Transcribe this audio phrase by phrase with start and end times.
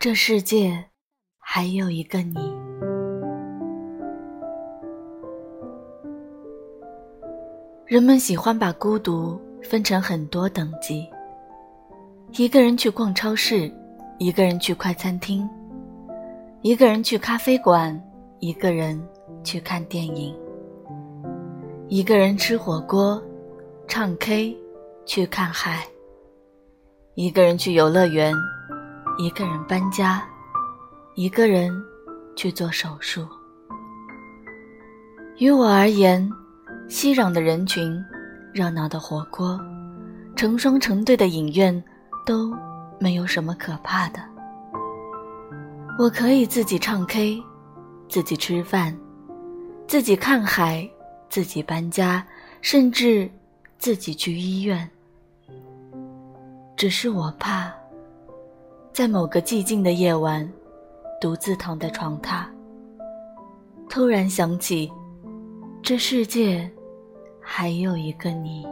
[0.00, 0.84] 这世界
[1.40, 2.36] 还有一个你。
[7.84, 11.04] 人们喜欢把孤独分成很多等级：
[12.36, 13.68] 一个人去逛超市，
[14.18, 15.48] 一个人去快餐厅，
[16.62, 18.00] 一个人去咖啡馆，
[18.38, 19.02] 一个人
[19.42, 20.32] 去看电影，
[21.88, 23.20] 一个人吃火锅、
[23.88, 24.56] 唱 K、
[25.04, 25.84] 去看海，
[27.16, 28.32] 一个人去游乐园。
[29.20, 30.24] 一个人搬家，
[31.16, 31.72] 一个人
[32.36, 33.26] 去做手术。
[35.38, 36.30] 于我而言，
[36.88, 38.00] 熙攘的人群、
[38.54, 39.60] 热闹的火锅、
[40.36, 41.82] 成双成对的影院，
[42.24, 42.56] 都
[43.00, 44.20] 没有什么可怕的。
[45.98, 47.42] 我可以自己唱 K，
[48.08, 48.96] 自己吃饭，
[49.88, 50.88] 自己看海，
[51.28, 52.24] 自己搬家，
[52.60, 53.28] 甚至
[53.78, 54.88] 自己去医院。
[56.76, 57.68] 只是我怕。
[58.98, 60.52] 在某个寂静的夜晚，
[61.20, 62.46] 独自躺在床榻，
[63.88, 64.90] 突然想起，
[65.80, 66.68] 这世界
[67.40, 68.66] 还有一个你。